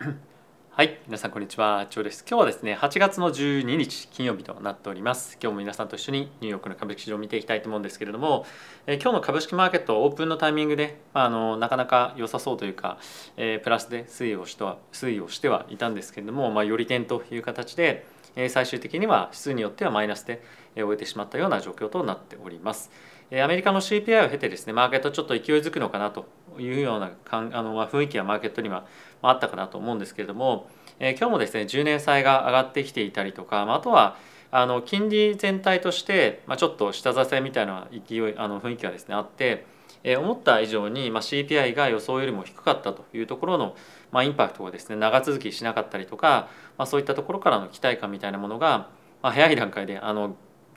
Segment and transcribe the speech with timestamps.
[0.70, 2.24] はい、皆さんこんにちは、チョウです。
[2.26, 5.36] 今日はですね、8月の12日金曜日となっております。
[5.42, 8.46] 今日も皆さんと一緒にニューヨークの株式市場を見ていきたいと思うんですけれども、
[8.86, 12.96] えー、今日の株式マーケットオープンのタイミングで、まあ、あのなかなか良さそうというか、
[13.36, 18.06] えー、プラスで推移をしては推移をしてはいたんですけれども、まあ、より点という形で、
[18.36, 20.42] え、最終的には指数によってはマイナスで
[20.74, 22.90] 終えてしまったような状況となっております。
[23.32, 26.26] アメリカの CPI を経てですねマーケットちょっと勢いづくのかなと
[26.58, 28.86] いうようなかんあの、ま、雰囲気はマーケットには
[29.22, 30.68] あったかなと思うんですけれども、
[30.98, 34.16] えー、今日もですね10年債が上がってきていたりとか、まあ、あとは
[34.50, 39.64] あの金利全体として、まあ、ちょっと下支えみたいな勢いあの雰囲気がですねあって、
[40.02, 43.76] えー、思った以上に、まあ、CPI が予想よりも低かったというところの、
[44.10, 48.88] まあ、インパクトがですね長続きしなかったりとか、まあ、そういったところからの期待感みたいなものが、
[49.22, 50.36] まあ、早い段階であの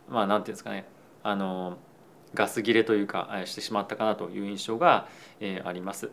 [0.09, 0.85] まあなんていうんですかね
[1.23, 1.77] あの
[2.33, 5.07] ガス切れというかしてしまったかなという印象が
[5.63, 6.11] あります。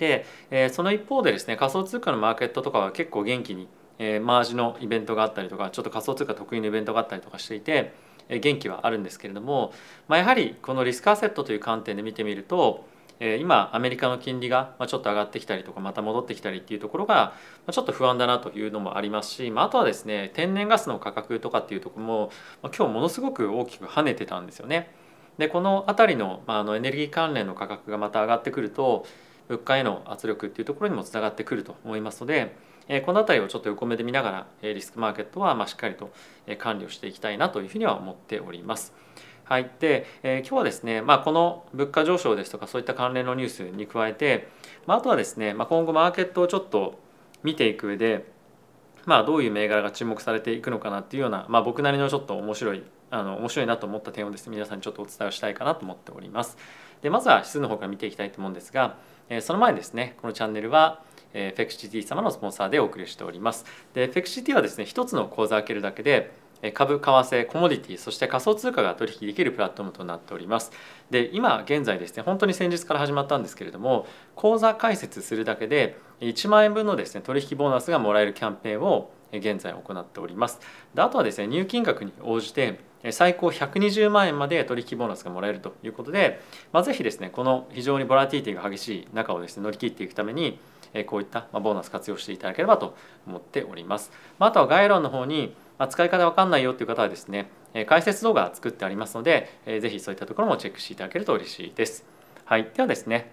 [0.00, 0.24] で
[0.70, 3.68] その一方でですね仮想通貨のマーケットとかは結構元気に
[3.98, 7.92] えマージのイベントがあったりとかちょっと仮想通貨得意のイベントがあったりとかしていて
[8.30, 9.72] え元気はあるんですけれども、
[10.08, 12.88] まあ、やはりこのリスクアセットという観点で見てみると
[13.20, 17.34] 今アメリカの金利がちょっと上がってきたりとかまた戻ってきたりっていうところが
[17.70, 22.30] ちょっと不安だなというのもありますしあとはですね天然ガスの価格とかっていうところも
[22.62, 24.90] 今日ものすごく大きく跳ねてたんですよね。
[25.36, 29.06] でこの辺りの,、まあ、あのエネルギー関連の価格がまた上がってくると
[29.50, 32.54] 物価への圧力っていうところにもつながってくると思いますので、
[32.88, 36.10] えこの辺りをちょっと横目で見ながら、えリスクマーケットはましっかりと
[36.58, 38.94] 管理をしていきたいなというふうには思っております。
[39.44, 44.46] はい、で、えー、今日はですね、まあ、この物価上昇ですとかそういった関連のニュースに加えて、
[44.86, 47.00] まあ、あとはですね、まあ、今後マーケットをちょっと
[47.42, 48.30] 見ていく上で、
[49.06, 56.56] まあ、どういう銘柄が注目されていくのかなっていうような、まあ、僕なりのちょっと面白いあの面白いなと思った点をですね皆さんにちょっとお伝えをしたいかなと思っております。
[57.02, 58.98] でまずは指数の方から見ていきたいと思うんですが、
[59.40, 63.64] その前にですねこのチャンネルはえフェクシティ様のスポンサーでお送りしております。
[63.94, 66.32] でフェクシティはですね一つの口座を開けるだけで
[66.74, 70.72] 株、為替、コモディティ、そして仮想通貨が取引できるプラットフォームとなっております。
[71.10, 80.60] で、今現在ですね、本当に先日から始まったんですけれども、口座開設するだけで1万円分のですね、取引ボーナスがもらえるキャンペーンを現在行っております。
[80.94, 82.80] であとはですね、入金額に応じて
[83.12, 86.40] 最高120万円まで取引ボーナスがもらえるということで、
[86.72, 90.58] まあ、ぜひですねこの非常にボラティティが激しい中をですね乗り切っていくために
[91.06, 92.94] こういったボーナス活用していただければと
[93.26, 94.10] 思っております。
[94.38, 95.54] あとは概要欄の方に
[95.88, 97.48] 使い方わかんないよという方はですね
[97.86, 102.04] 解説動画作ってありますのでぜひそういったところもチェックしていただけると嬉しいです。
[102.44, 103.30] はい、ではですね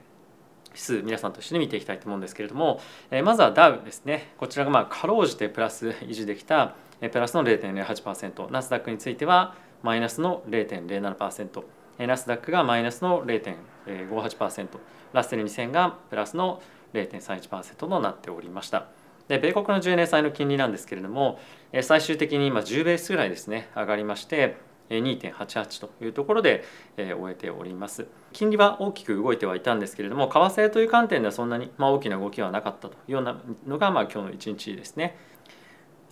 [0.78, 2.80] 指数皆さんと一緒に見ていきたいと思うんですけれども
[3.24, 4.34] まずはダウですね。
[4.38, 11.64] こちらがまあかろうじてプラス維持できたプラスの0.08%ナスダックについてはマイナスの0.07%
[12.06, 14.68] ナスダックがマイナスの0.58%
[15.14, 16.62] ラッセル2000がプラスの
[16.94, 18.86] 0.31%となっておりました。
[19.28, 21.40] で米国の10年債の金利なんですけれども
[21.82, 24.56] 最終的に今10ベースぐらいですね上がりまして
[24.90, 26.64] 2.88というところで
[26.96, 35.18] 終えております金利は大きく動いてはいたんですけれども為替という観点ではそんなに大きな動きはなかったというようなのがまあ今日の一日ですね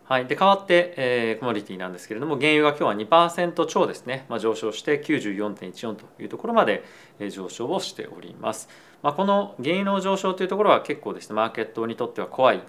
[0.07, 6.83] はい、で代わって、えー、コモディティなんですけれども原油が今日は2%超ですね、まあ、上昇して94.14というところまで
[7.31, 8.69] 上昇をしております。
[9.01, 12.61] まあ、この原油の上昇というところは結構ですねマーケットにとっては怖い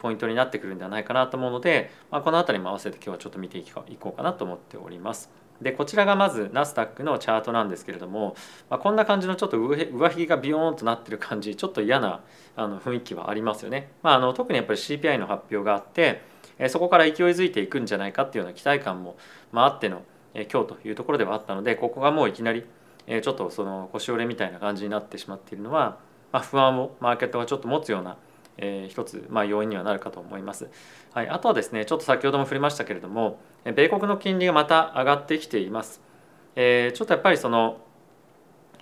[0.00, 5.39] ポイントになってくるんではないかなと思うので、まあ、この辺りも合わせて今日はちょっと見ていこうかなと思っております。
[5.60, 8.34] でこちらがまずナスダックのチャートなんですけれども、
[8.70, 12.22] まあ、こんな感じのちょっと上上髭がビヨーンとなってる感じちょっと嫌な
[12.56, 13.90] あの雰囲気はありますよね。
[14.02, 16.22] まあ、あの特にやっぱり CPI の発表があって
[16.68, 19.16] そこから勢いづいていくんじゃないかっていうような期待感も、
[19.52, 20.02] まあ、あっての
[20.34, 22.64] 今日というところではあったのでここがもういきなり
[23.06, 25.98] ちょっとその腰折れみたいな感じになってしまっているのは、
[26.32, 28.16] まあ、不安をマーケットがちょっと持つような
[28.60, 30.68] えー、一つ、まあ、要因にはなるかと思います。
[31.12, 36.00] はい、あとはですねちょっと先ほども触れましたけれども米国の金利がまた上がってきています。
[36.56, 37.78] えー、ちょっとやっぱりその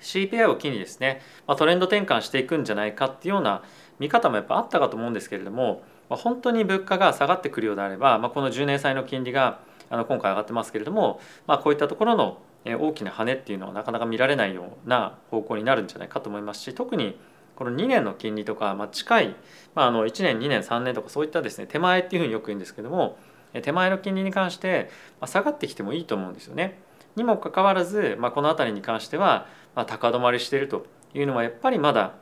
[0.01, 3.63] CPI を機にですね、まあ、トレンド転換していくんじゃないかっていうような
[3.99, 9.61] 見方もやっぱあったかと思うんですけれどもまあ、本当に物価が下がってくるようであれば、まあ、この10年債の金利が
[9.91, 17.19] あの今回上がってますけれども、まあ、こういったところの大きな跳ねっていうのはなかなか見られないような方向になるんじゃないかと思いますし特に
[17.59, 19.37] この2年の金利とか、まあ、近い、
[19.75, 23.19] まあ、あの1年2年3年とかそういったですね手前っていうふうによく言うんですけども
[23.63, 24.91] 手前の金利に関して
[25.27, 26.79] 下がってきてもいいと思うんですよね。
[27.17, 32.15] にもかかわらず、まあ、この辺りに関しては、ま、高止まりしているというのはやっぱりまだ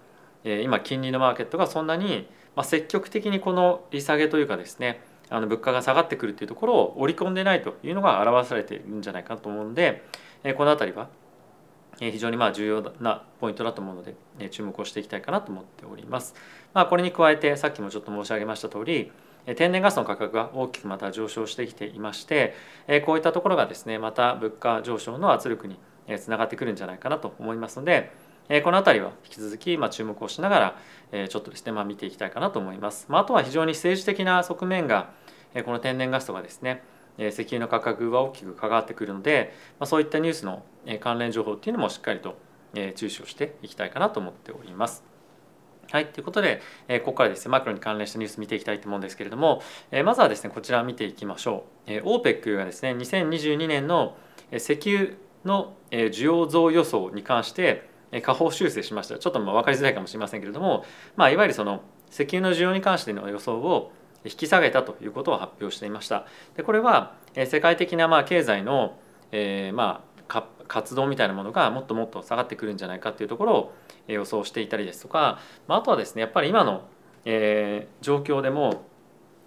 [0.44, 10.02] 今金利のマーケットがそんなにま、積極的にこの利下げというかですねあの物価が下がってくるというところを織り込んでないというのが表されているんじゃないかと思うので
[10.56, 11.08] この辺りは
[11.98, 14.14] 非常にまあ重要なポイントだと思うので
[14.50, 16.34] 注目をしていきたいかなと思っております。
[16.74, 19.10] まあ、これに加えてさっきもちょっと申し上げました通り
[19.54, 22.54] 天然ガスの価格が大きくまた上昇してきていまして
[23.06, 25.78] こういったところがですねまた物価上昇の圧力に
[26.18, 28.12] つながってくるんじゃないかなと思いますので
[28.64, 30.76] この辺りは引き続きま注目をしなが
[31.12, 33.06] らちょっとですねまあ見ていきたいかなと思います。
[33.08, 35.10] まあ、あとは非常に政治的な側面が
[35.64, 36.82] この天然ガスとかですね
[37.18, 40.64] 石油の価格は大きく関わってくるので、まあ、そういったニュースの
[41.00, 42.36] 関連情報っていうのもしっかりと
[42.94, 45.04] 注視をしていきたいかなと思っております。
[45.90, 46.60] はい、ということで、
[47.04, 49.62] ここからですね、マクロに関連したニュース見ていきたいと思うんですけれども、
[50.04, 51.90] まずはですね、こちら見ていきましょう。
[51.90, 54.16] OPEC がですね、2022年の
[54.52, 55.12] 石油
[55.44, 57.88] の需要増予想に関して
[58.22, 59.18] 下方修正しました。
[59.18, 60.84] ちょっとま分かりづらいかもしれませんけれども、
[61.14, 63.92] まあ、いわゆるその石油の需要に関しての予想を
[64.28, 66.26] 引き下げたということを発表していました。
[66.56, 68.98] でこれは世界的なまあ経済の、
[69.32, 73.72] えー、まあ活動みたいなものがもっともっと下がってくるんじゃないかっていうところを
[74.08, 75.38] 予想していたりですとか、
[75.68, 76.88] まあ、あとはですねやっぱり今の、
[77.24, 78.84] えー、状況でも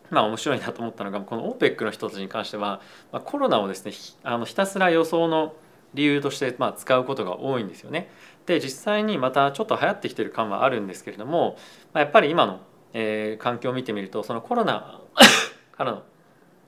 [0.09, 2.81] まあ面白いなと思ったのがこの OPEC の人たちに関しては、
[3.11, 3.91] まあ、コロナをですね
[4.23, 5.53] あのひたすら予想の
[5.93, 8.09] 理由としてまあ使うことが多いんですよね。
[8.45, 11.57] で実際にまたちょっと流行ってきてる感はあるんですけれども、
[11.93, 12.59] まあ、やっぱり今の
[12.93, 14.99] えー、環境を見てみるとそのコロナ
[15.75, 16.03] からの、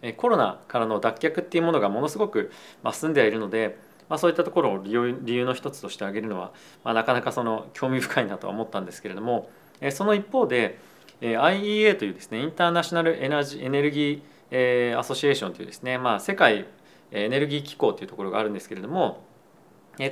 [0.01, 2.51] えー、コロナからの脱却っていうものがものすごく、
[2.83, 3.77] まあ、進んではいるので、
[4.09, 6.51] まあ、そういったところを理由理由の一つとして挙げるのは、
[6.83, 10.79] まあ、なかなかその興味深いなとは思ったんですけれども、えー、その一方で、
[11.21, 14.21] えー、IEA というですねインターナショナルエナジエネルギー、
[14.51, 16.65] えー、アソシエーションというですね、まあ、世界
[17.11, 19.23] エネルギー機構というところがあるんですけれども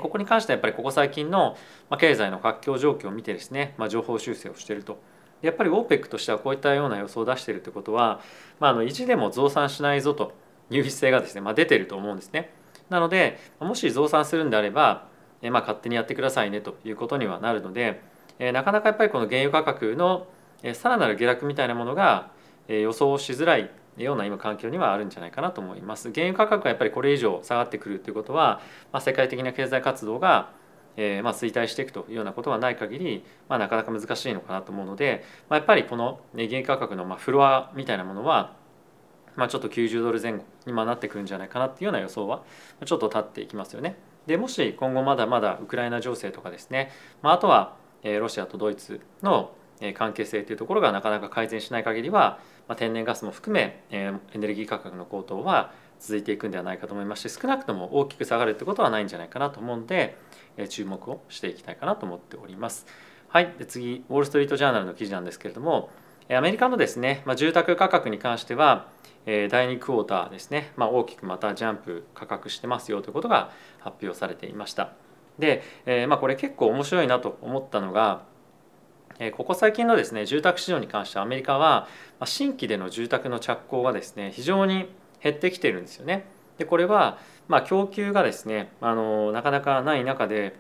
[0.02, 1.58] ここに関してはやっぱりここ最近の
[1.98, 5.02] 経済の活況状況を見てですね、まあ、情報修正をしていると。
[5.42, 8.20] やっぱり OPEC としてはこういったような予想を出しているということは、
[8.60, 10.34] まあ、あの意地でも増産しないぞと
[10.70, 12.52] いう姿勢がですね、まあ、出ていると思うんですね。
[12.90, 15.08] なのでもし増産するんであれば、
[15.42, 18.02] えまあ、勝手にやってくださいねということにはなるので、
[18.40, 20.28] えなかなかやっぱりこの原油価格の、
[20.64, 22.32] えさらなる下落みたいなものが、
[22.68, 26.12] 予想しづらいような今環境にはあるんじゃないかなと思います。
[26.14, 28.62] 原油価格がやっぱりこれ以上下がってくるということは、
[28.92, 30.52] まあ、世界的な経済活動が
[31.02, 38.58] えー、まあ、衰退していくというようなことがない限り、まあ、なかなか難しいのかなと思うので、まあ、やっぱりこの原油価格のまあフロアみたいなものは、
[39.38, 42.44] まあ、ちょっと90ドル前後になってくるんじゃないかなっていうような予想は
[42.84, 43.96] ちょっと立っていきますよね。
[44.28, 46.92] でもし今後まだまだウクライナ情勢とかですね、
[47.22, 49.54] まあ、あとはロシアとドイツの
[49.94, 60.18] 関係性というところがなかなか改善しない限りは、まあ、天然ガスも含めエネルギー価格の高騰は続いていくんではないかと思いますし少なくとも大きく下がるってことはないんじゃないかなと思うんで
[60.70, 62.86] 注目をしていきたいかなと思っております。
[63.28, 65.90] はい、で次ウォール・ストリート・ジャーナルの記事なんですけれども
[66.32, 68.88] アメリカのですね、まあ、住宅価格に関しては
[69.26, 74.94] 第2クォーターですね、まあ、大きくまたジャンプ価格してますよということが発表されていました。
[75.38, 78.24] で、えー、まあこれ結構面白いなと思ったのが
[79.36, 81.88] ここ最近のですね住宅市場に関してアメリカは
[82.24, 84.90] 新規での住宅の着工がですね非常に
[85.22, 86.26] 減ってきてるんですよね。
[86.58, 87.18] でこれは
[87.48, 90.56] ま供給がですねあのなかなかない中で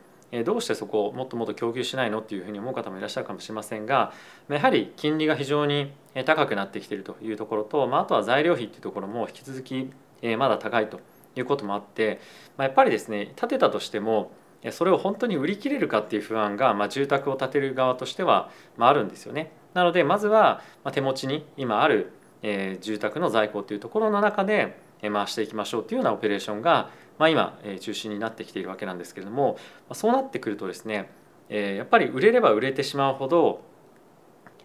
[0.46, 4.14] どうしてそこをもっともっと供給しないのっていうふうに思う方もいらっしゃるかもしれませんが
[4.48, 5.92] やはり金利が非常に
[6.26, 9.92] 高くなってきているというところと、まあ、とは材料費っていうところも引き続き
[10.38, 11.00] まだ高いと
[11.36, 12.20] いうこともあって、
[12.58, 14.32] ま、やっぱりですね建てたとしても
[14.72, 19.52] それを本当に売り切れるかっていう不安が、まあ、住宅を建てる側としては、まあ、あるんですよね。
[19.74, 20.62] なのでまずは
[20.92, 31.10] 手持ちに今あるえー、住宅の在庫というところの中で回していきましょうというようなオペレーションが、まあ、今中心になってきているわけなんですけれどもまそうなってくるとですね
[31.50, 33.67] えやっぱり売れれば売れてしまうほど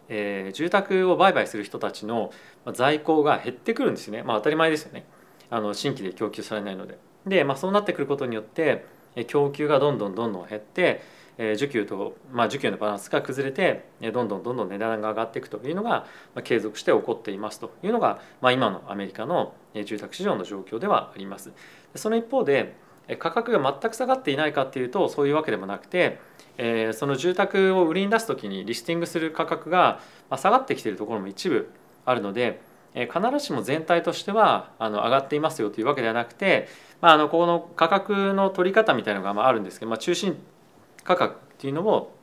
[0.08, 2.30] えー、住宅を売買する人たちの
[2.74, 5.06] 在庫が減ってくるんですよね、まあ、当たり前ですよね
[5.50, 6.98] あの新規で供給されないので。
[7.26, 8.84] で、まあ、そうなってくることによって
[9.28, 11.02] 供給がどんどんどんどん減って
[11.38, 16.06] 需給と、まあ、需給のバランスが崩れてどんどんどんどん値段が上がっていくというのが
[16.44, 21.52] 継続して起こっていますというのが、まあ、今のアメリカの住宅市場の状況ではあります。
[21.94, 22.76] その一方で
[23.18, 26.18] 価格が全く下がっていないかっていうとそういうわけでもなくて、
[26.56, 30.00] え、その住宅を売りに出す時にリスティングする価格が
[30.36, 31.68] 下がってきているところも一部
[32.06, 32.60] あるので
[32.94, 36.68] 必ずしも全体としてはあの上がっていますよというわけではなくて、
[37.00, 40.38] まあ、あのこの価格の取り方みたいなのがあるんですけど、まあ、中心
[41.04, 42.14] 価格っていうのを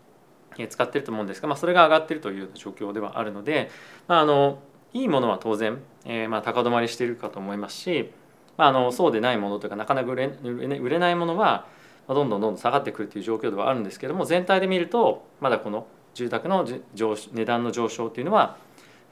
[0.70, 3.70] 使ってると思うんですが、まあ、それが上がってるという状況ではあるので、
[4.08, 4.60] まあ、あの
[4.94, 8.12] いいものは当然、えー、まあ高止まりしているかと思いますし、
[8.58, 11.68] まあ、あのそうでないものというかなかなか売れ売れないものは
[12.08, 18.58] どんどんどんどん下がってくるという状況ではあるんですけども全体で見るとまだこの住宅の上値段の上昇というのは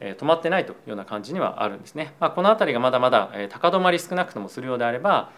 [0.02, 2.14] 止まってないというような感じにはあるんですね。
[2.20, 5.32] まあ、この辺りがまだまだ高止まり少なくともするようであれば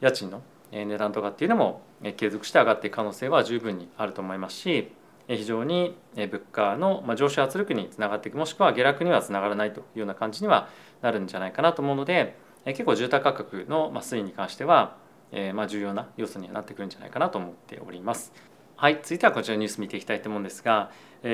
[0.00, 1.82] 家賃の値段とかっていうのも
[2.16, 4.92] 継続して上がっていく可能性は十分にあると思いますし
[5.28, 10.68] 非常に物価の上昇圧力につながっていくもしくは下落にはつながらないというような感じには
[11.02, 14.96] なるんじゃないかなと思うので結構住宅価格の推移に関しては
[15.54, 18.32] ま重要な要素にはなってくるんじゃないかなと思っております。
[18.76, 20.90] はい、続いてはこちらのニュース見ていきたいと思うんですが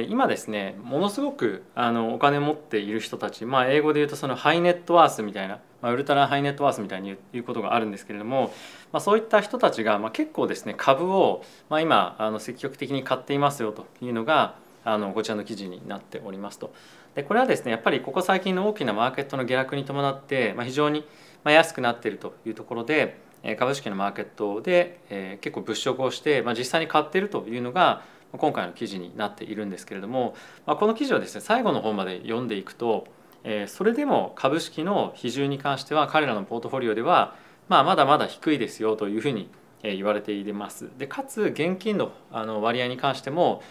[0.09, 8.55] 今ですねものすごくあのお金持っている人たち、まあ、英語で言うとそのハイネットワースみたいな、まあ、ウルトラハイネットワースみたいに言うことがあるんですけれども、
[8.93, 16.73] まあ、そういった人たちが、まあ、結構ですね株を、まあ、今あの積極的に買っていますよというのがあのこちらの記事になっておりますと。
[17.15, 21.05] でこれはですねやっぱりここ最近の大きなマーケットの下落に伴って、まあ、非常に
[21.45, 23.19] 安くなっているというところで
[23.59, 30.35] 株式のマーケットで、え結構物色をして、まあ、実際に買っているというのが今回の記事になっているんですけれども、
[30.65, 33.07] まあ、この記事をですね最後の方まで読んでいくと、
[33.45, 37.35] えそれでも株式の比重に関しては彼らのポートフォリオでは、
[37.69, 39.51] まあ、まだまだ低いですよというふうに
[39.83, 40.91] 言われています。
[40.99, 43.63] でかつ現金のあの割合に関しても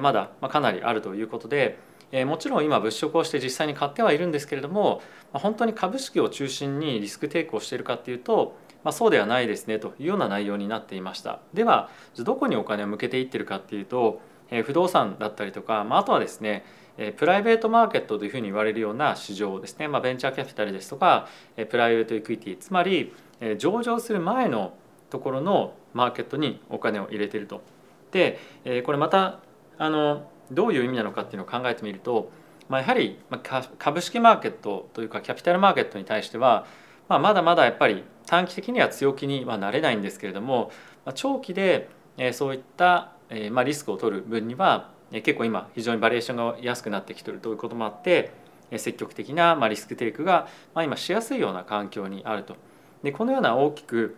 [0.00, 1.78] まだかなりあるということで
[2.26, 5.00] もちろん今物色をして実際に買ってはいるんですけれども
[5.32, 11.40] 本当に株式を中心にリスクテイクをしているかっていうとまあ、そうではないですねというような内容になっていました。
[11.52, 14.20] ではどこにお金を向けていってるかっていうと
[14.64, 16.64] 不動産だったりとか、まあ、あとはですね
[17.16, 21.28] プライベートマーケットというふうに言われるような市場ですね、まあ、ベンチャーキャピタルですとか
[21.70, 23.14] プライベートエクイティつまり
[23.58, 24.74] 上場する前の
[25.08, 27.62] ところのマーケットにお金を入れていると。
[28.12, 28.38] で
[28.84, 29.38] これまた
[29.78, 32.30] あのどういう意味なのかっていうのを考えてみると、
[32.68, 33.18] まあ、やはり
[33.78, 36.66] 株式マーケットというかキャピタルマーケットに対しては、
[37.08, 40.70] まあ、まだまだやっぱり短期的には強気にはなれないんですけれども
[41.14, 41.88] 長期で
[42.32, 48.30] そういったリスクを取る分には結構今非常にバリエーションが安くなってきているということもあって
[48.76, 52.56] 積極的なリスクテイクが今しやすいような環境にあると。
[53.02, 54.16] でこのような大きく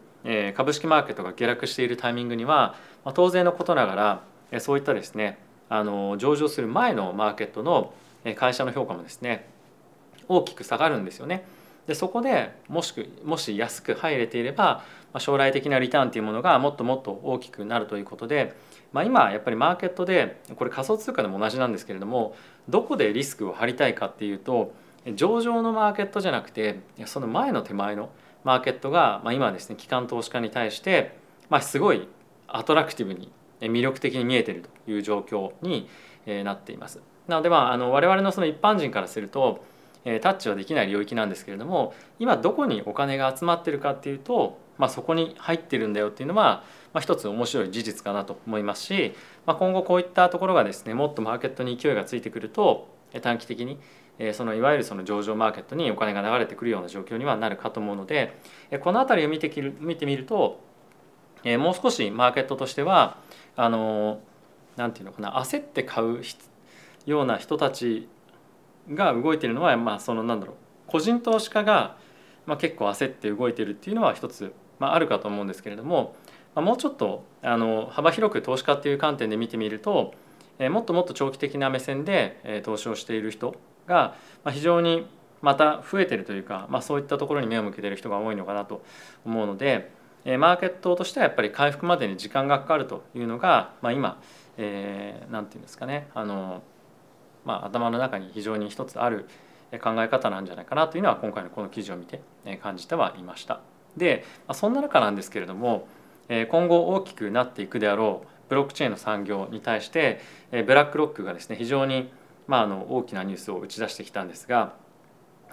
[0.55, 2.75] 株式マーケットが下落しているタイミングには
[3.15, 7.95] 当然のことながらそういったですねあの上場する前のマーケットの
[8.37, 9.49] 会社の評価もですね
[10.29, 11.45] 大きく下がるんですよね。
[11.87, 18.55] でそこでもしくもし安く入れていればまあ将来的なリターンというものがもっともっと大きくなるということで、
[18.93, 22.37] まあ、今やっぱりマーケットでこれ仮想通貨でも同じなんですけれども
[22.69, 24.73] どこでリスクを張りたいかっていうと
[25.15, 28.11] 上場のマーケットじゃなくてその前の手前の
[28.45, 31.17] マーケットが、まあ、今ですね機関投資家に対して、
[31.49, 32.09] まあ、すごい
[32.47, 35.89] アトラクティブに魅力的に見えているという状況に
[36.45, 37.01] なっています。
[37.29, 39.65] なのでまああの我々のその一般人からすると
[40.05, 49.15] タッチはできない領域なんですけれども今どこにお金が集まってるかっていうと、まあ、そこに入ってるんだよっていうのは、まあ、一つ面白い事実かなと思いますし、
[49.47, 52.89] まあ、今後こういったところがですねもっとマーケットに勢いがついてくると
[53.21, 53.79] 短期的に
[54.35, 58.37] そのいわゆるその上場マーケットにお金が流れてくるような状況にはなるかと思うので
[58.81, 60.61] この辺りを見てきる見てみると
[61.45, 63.19] もう少しマーケットとしては
[63.57, 64.21] あの
[64.77, 66.23] なんていうのかな焦って買う
[67.07, 68.09] ような人たち
[68.91, 71.97] が動いてるのはまあそのなんだろう個人投資家が
[72.47, 76.17] まあ結構焦って動いてるっていうのは一つまああるかと思うんですけれども、
[76.55, 80.15] まあ、もうちょっとあの幅広く投資家っていう観点で見てみると、
[80.59, 83.55] え、もっともっと長期的な目線で、え、投資をしている人
[83.87, 85.07] が、まあ、非常に
[85.41, 88.85] また増えてるというか、まあ、そういったところに目を向けてる人が多いのかなと
[89.25, 89.91] 思うので、
[90.25, 94.21] え、マーケットとしてはやっぱり回復までに時間がかかるというのが、まあ、今、
[94.57, 96.63] えー、なんていうんですかねあの
[97.45, 99.29] まあ、頭の中に非常に一つある
[99.83, 102.21] 考え方なんじゃないかなというのは今回のこの記事を見て
[102.63, 103.61] 感じてはいました。
[103.97, 105.87] でそんな中なんですけれども
[106.49, 110.21] 今後大きくなっていくであろうブロックチェーンの産業に対して
[110.51, 112.11] ブラックロックがですね非常に
[112.47, 114.75] まああの大きなニュースを打ち出してきたんですが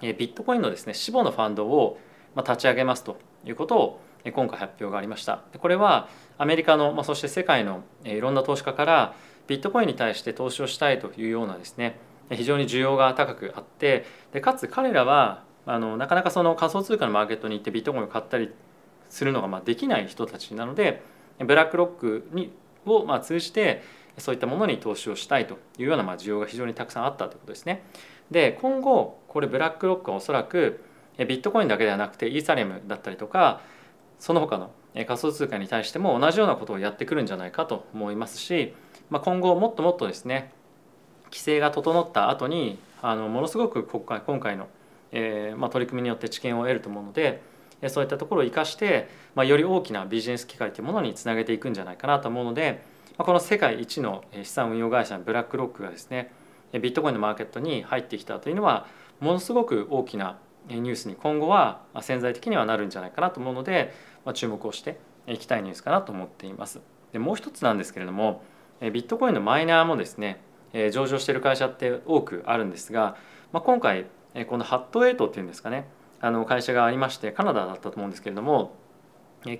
[0.02, 1.98] ビットコインのですね死母のファンドを
[2.36, 4.00] 立ち上げますということを
[4.32, 5.42] 今回発表がありました。
[5.58, 9.14] これはアメリカのそして世界のいろんな投資家から
[9.50, 11.98] ビットコインに対して投資をしたいというようなですね
[12.30, 18.52] 非常に需要が高くあってでかつ彼らはあのなかなかその仮想通貨のマーケットに行ってビットコインを買ったり
[19.08, 21.02] するのがまあできない人たちなので
[21.40, 22.52] ブラックロックに
[22.86, 23.82] をまあ通じて
[24.18, 27.82] そういったものに投資をしたいというようなまあ需要が非常にたくさんあったということですね。
[28.30, 30.84] で今後これブラックロックはおそらく
[31.18, 33.60] ビットコインだけではなくてイーサリアムだったりとか
[34.20, 38.74] その他の仮想通貨に対しても同じようなことをやってくるんじゃないかと思いますし
[39.10, 40.52] まあ、今後もっともっとですね
[41.26, 44.68] 規制が整った後にあのものすごく今回今回の、
[45.12, 47.42] えーまあ、取り組みによって知見を得ると思うので
[47.88, 52.82] そういったところを生かして、まあ、より大きなビジネス機会というものにつなげていくんじゃないかなと思うので、
[53.16, 56.32] まあ、この世界一の資産運用会社ブラックロックがですね
[56.72, 58.86] ビットコインのマーケットに入ってきたというのは
[59.18, 60.38] ものすごく大きな
[60.68, 66.80] ニュースに今後は潜在的にはなるんじゃないかなと思うので、まあ、注目をしていきたいニュースかなと思っています。
[67.12, 68.42] でもう一つなんですけれども
[68.80, 70.40] ビットコインのマイナーもですね
[70.92, 73.16] 上場している会社って多くあるんですが、
[73.52, 74.06] まあ、今回
[74.48, 75.86] このハットエイトっていうんですかね
[76.20, 78.76] あの会社がありましてカナダだったと思うんですけれども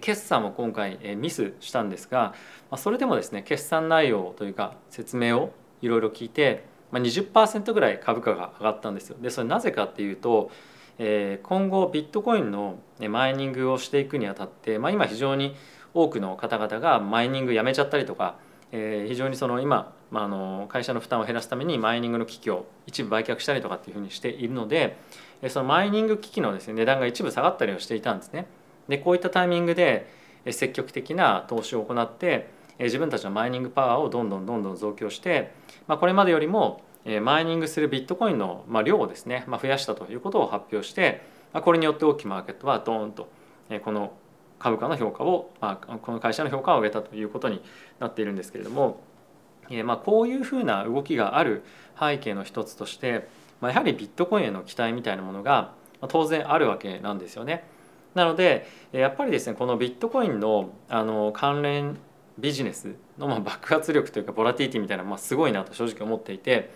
[0.01, 2.35] 決算も今回ミスしたんですが
[2.77, 9.17] それでもですね決算内容というか説明をいろいろ聞いて20%ぐらい株価が上がったんですよ。
[9.21, 10.51] でそれなぜかっていうと
[10.99, 15.57] 今後ビットコインのマイニングをしていくにあたって、まあ、今非常に
[15.95, 18.37] 多くの方々がマイニングやめちゃったりとか
[18.73, 24.97] え非常にその今、まあ、の会社の負担を減らすためにマイニングの機器を一部売却したりとかっていうふうにしているので
[25.49, 28.47] そのマイニング機器のですね値段が一部下がったりをしていたんですね。
[28.89, 30.07] でこういったタイミングで
[30.51, 35.53] 積極的な投資を行って自分たちのマイニングパワーをどんどんどんどん増強して、
[35.87, 36.83] まあ、これまでよりも
[37.23, 41.23] マイニングするビットコインの量をですね、まあ、増やしたということを発表して
[41.53, 43.29] まこれによって大きいマーケットはドーンと
[43.85, 44.13] この
[44.61, 47.61] 株価の評価を、まあ、この会社の評価を上げたということに
[47.99, 49.01] なっているんですけれども、
[49.85, 51.65] まあ、こういうふうな動きがある
[51.99, 53.29] 背景の一つとして、
[53.61, 55.73] まあ、やはりビットコインへの期待みたいなものが
[56.09, 57.65] 当然あるわけなんですよね。
[58.15, 61.97] なのでやっぱりですねこのビットコインのあの関連
[62.39, 66.71] ビジネスのま爆発力というかボラティティみたいなまあすごいなと正直思っていて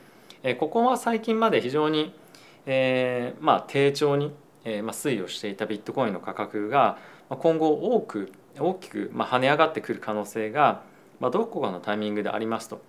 [0.60, 2.14] ここは最近まで非常に、
[2.66, 4.32] えー、まあ低調に、
[4.64, 10.82] えー、まあ推移をしていたビットコインの価格が今後多く大きく跳ね上がってくる可能性が
[11.20, 12.80] どこかのタイミングでありますと。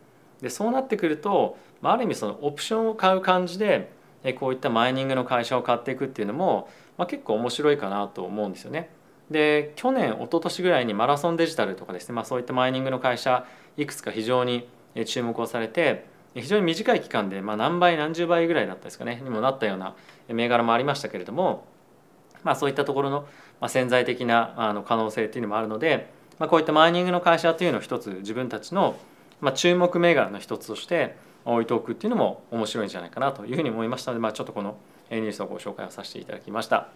[0.41, 3.91] でそうなってくると、あ、る意味そのオプションを買う感じで
[4.39, 8.89] こういったマイニングの会社を買っていくっていうのもま、結構面白いかなと思うんですよね。
[9.29, 14.67] で去年一昨年ぐらいにマラソンデジタルとかですね、まあ、そういったマイニングの会社いくつか非常に
[15.05, 19.95] 注目をされて非常に短い期間で、まあ、何倍何十倍ぐらいだったですかねにもなったような
[20.27, 21.65] 銘柄もありましたけれども、
[22.45, 23.27] まあ、そういったところの
[23.67, 26.09] 潜在的なあの可能性っていうのもあるので、
[26.39, 28.95] まあ、こういったマイニングの会社というのを一つ自分たちの、
[29.41, 34.77] ま、注目銘柄の一つとして置いておくっていうのも面白いんじゃないかなというふうに思いましたので、まあ、ちょっとこの
[35.11, 36.87] ニュースをご紹介をさせていただきました。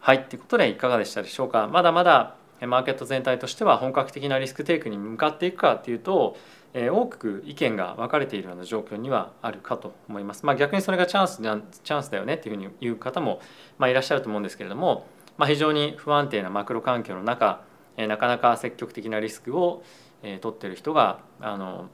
[0.00, 1.66] はいということでいかがでしたでしょうか？
[1.66, 6.36] まだまだマーケット全体としては本格的なリスクテイクに向かっていくかっていうと、
[6.74, 10.44] え、大きく意見が分かれているような状況にはあるかと思います。
[10.44, 13.40] まあ、逆にそれがチャンスチャンスだよねっていうふうに言う方も、
[13.78, 15.06] ま、いらっしゃると思うんですけれども、
[15.38, 17.62] まあ、非常に不安定なマクロ環境の中、
[17.96, 19.84] なかなか積極的なリスクを、
[20.24, 21.88] え、取ってる人があの、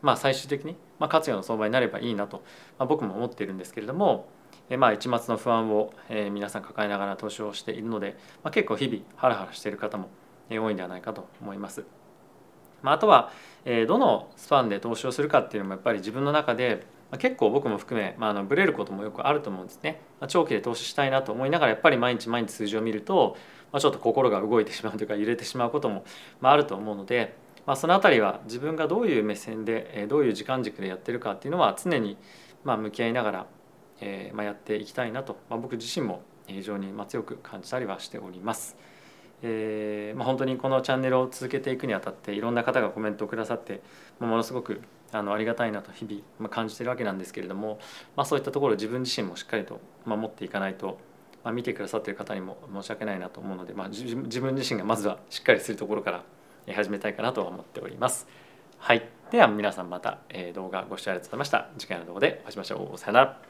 [0.00, 2.44] まあ、最終的に、活用の相場になればいいなと、
[2.78, 4.28] ま、僕も思っているんですけれども、
[4.78, 5.92] まあ、一末の不安を
[6.30, 10.08] 皆さん抱えながら投資をしているので、まあ、結構日々ハラハラしている方も
[10.50, 11.97] 多いんではないかと思います。
[12.82, 13.32] まあ、あとは
[13.86, 16.86] どのスパンで投資をするかっていうのもやっぱり自分の中で
[17.18, 20.00] 結構僕も含め、まあ、あのブレることもよくあると思うんですね。
[20.28, 23.36] 長期で投資したいなと思いながらやっぱり毎日毎日数字を見ると、
[23.72, 26.04] まあ、ちょっと心が動いてしまうというか揺れてしまうことも、
[26.40, 27.36] まあ、あると思うので、
[27.66, 32.16] まあ、その辺りは自分がどういう目線でどういう時間軸でやってるかっていうのは常に
[32.64, 33.46] まあ向き合いながら
[34.00, 38.76] えーまあ、やっていきたいなと、まあ、僕自身も非常に強く感じたりはしております。
[39.42, 43.82] えーまあ、本当にこのチャンネルを続けていくにあたっていろんな方がコメントをくださって、
[44.18, 44.80] まあ、ものすごく
[45.12, 47.78] あのありがたいなと日々、まあ、感じてるわけなんですけれども、
[48.16, 50.98] まあ、そういったところ自分自身もしっかりと守っていかないと、
[51.44, 56.24] まあ、見てくださってる方にも申し訳ないなと思うので、まあ、自分自身がまずはしっかりするところから
[56.74, 58.26] 始めたいかなと思っております。
[58.78, 60.18] はい、では皆さんまた
[60.54, 61.68] 動画ご視聴ありがとうございました。
[61.78, 62.98] 次回の動画でお会いしましょう。
[62.98, 63.47] さよなら。